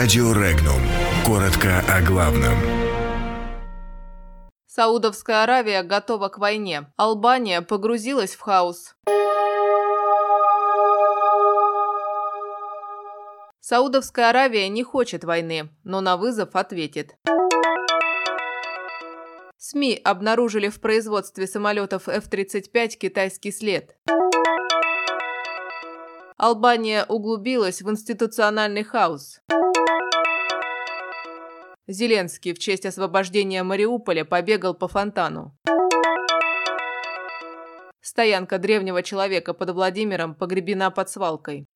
[0.00, 0.80] Радио Регнум.
[1.26, 2.54] Коротко о главном.
[4.66, 6.90] Саудовская Аравия готова к войне.
[6.96, 8.96] Албания погрузилась в хаос.
[13.60, 17.16] Саудовская Аравия не хочет войны, но на вызов ответит.
[19.58, 23.98] СМИ обнаружили в производстве самолетов F-35 китайский след.
[26.38, 29.42] Албания углубилась в институциональный хаос.
[31.90, 35.56] Зеленский в честь освобождения Мариуполя побегал по фонтану.
[38.00, 41.66] Стоянка древнего человека под Владимиром погребена под свалкой.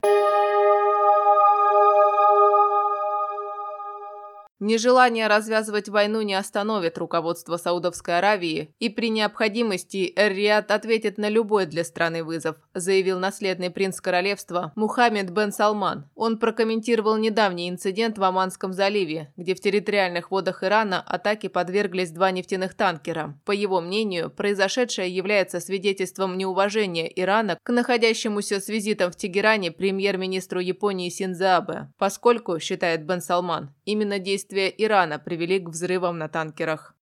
[4.66, 11.66] Нежелание развязывать войну не остановит руководство Саудовской Аравии, и при необходимости Эр-Риад ответит на любой
[11.66, 16.08] для страны вызов, заявил наследный принц королевства Мухаммед бен Салман.
[16.14, 22.30] Он прокомментировал недавний инцидент в Оманском заливе, где в территориальных водах Ирана атаки подверглись два
[22.30, 23.38] нефтяных танкера.
[23.44, 30.60] По его мнению, произошедшее является свидетельством неуважения Ирана к находящемуся с визитом в Тегеране премьер-министру
[30.60, 36.94] Японии Синзабе, поскольку, считает бен Салман, именно действия действия Ирана привели к взрывам на танкерах.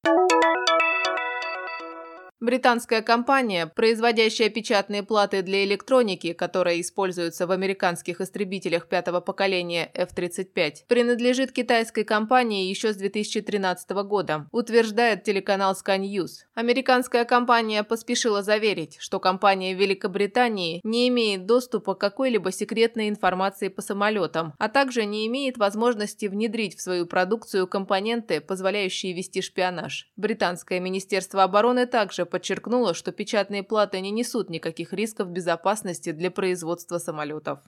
[2.42, 10.88] Британская компания, производящая печатные платы для электроники, которые используются в американских истребителях пятого поколения F-35,
[10.88, 16.30] принадлежит китайской компании еще с 2013 года, утверждает телеканал Sky News.
[16.54, 23.82] Американская компания поспешила заверить, что компания Великобритании не имеет доступа к какой-либо секретной информации по
[23.82, 30.10] самолетам, а также не имеет возможности внедрить в свою продукцию компоненты, позволяющие вести шпионаж.
[30.16, 36.98] Британское министерство обороны также подчеркнула, что печатные платы не несут никаких рисков безопасности для производства
[36.98, 37.58] самолетов.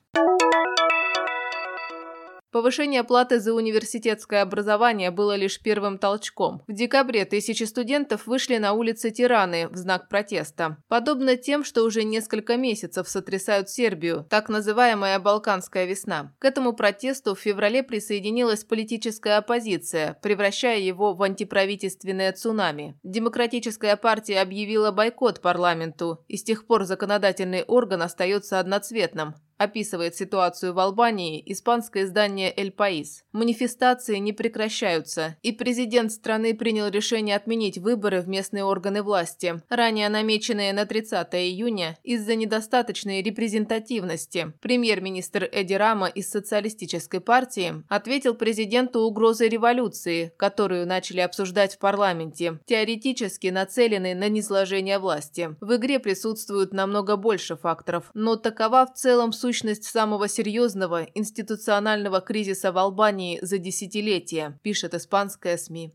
[2.55, 6.63] Повышение платы за университетское образование было лишь первым толчком.
[6.69, 10.77] В декабре тысячи студентов вышли на улицы Тираны в знак протеста.
[10.87, 16.33] Подобно тем, что уже несколько месяцев сотрясают Сербию, так называемая «Балканская весна».
[16.39, 22.97] К этому протесту в феврале присоединилась политическая оппозиция, превращая его в антиправительственное цунами.
[23.03, 30.75] Демократическая партия объявила бойкот парламенту, и с тех пор законодательный орган остается одноцветным описывает ситуацию
[30.75, 33.25] в Албании испанское издание «Эль Паис».
[33.33, 40.09] Манифестации не прекращаются, и президент страны принял решение отменить выборы в местные органы власти, ранее
[40.09, 44.53] намеченные на 30 июня из-за недостаточной репрезентативности.
[44.61, 52.61] Премьер-министр Эди Рама из социалистической партии ответил президенту угрозой революции, которую начали обсуждать в парламенте,
[52.67, 55.57] теоретически нацеленной на низложение власти.
[55.61, 62.73] В игре присутствуют намного больше факторов, но такова в целом сущность самого серьезного институционального кризиса
[62.73, 65.93] в Албании за десятилетия, пишет испанская СМИ.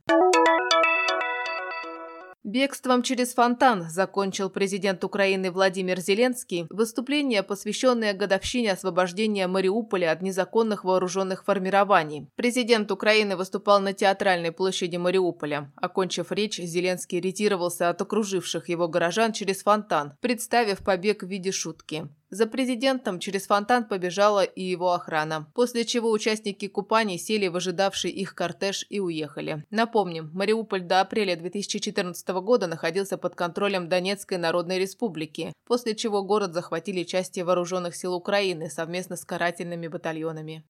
[2.43, 10.83] Бегством через фонтан закончил президент Украины Владимир Зеленский выступление, посвященное годовщине освобождения Мариуполя от незаконных
[10.83, 12.27] вооруженных формирований.
[12.35, 15.71] Президент Украины выступал на театральной площади Мариуполя.
[15.75, 22.09] Окончив речь, Зеленский ретировался от окруживших его горожан через фонтан, представив побег в виде шутки.
[22.29, 28.11] За президентом через фонтан побежала и его охрана, после чего участники купаний сели в ожидавший
[28.11, 29.65] их кортеж и уехали.
[29.71, 36.53] Напомним, Мариуполь до апреля 2014 года находился под контролем Донецкой Народной Республики, после чего город
[36.53, 40.63] захватили части вооруженных сил Украины совместно с карательными батальонами.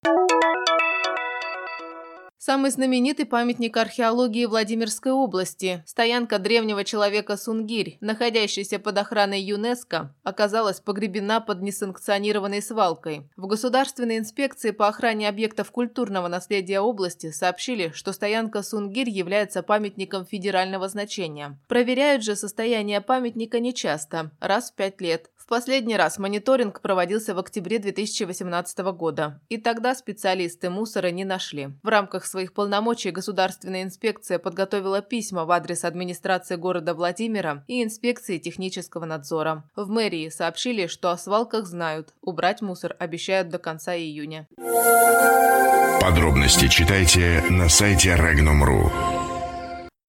[2.42, 10.80] Самый знаменитый памятник археологии Владимирской области, стоянка древнего человека Сунгирь, находящаяся под охраной ЮНЕСКО, оказалась
[10.80, 13.30] погребена под несанкционированной свалкой.
[13.36, 20.26] В Государственной инспекции по охране объектов культурного наследия области сообщили, что стоянка Сунгирь является памятником
[20.26, 21.60] федерального значения.
[21.68, 25.30] Проверяют же состояние памятника нечасто, раз в пять лет.
[25.50, 31.70] Последний раз мониторинг проводился в октябре 2018 года, и тогда специалисты мусора не нашли.
[31.82, 38.38] В рамках своих полномочий Государственная инспекция подготовила письма в адрес администрации города Владимира и инспекции
[38.38, 39.64] технического надзора.
[39.76, 44.48] В мэрии сообщили, что о свалках знают, убрать мусор обещают до конца июня.
[46.00, 49.19] Подробности читайте на сайте Regnum.ru.